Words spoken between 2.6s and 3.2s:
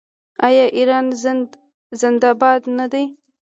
نه دی؟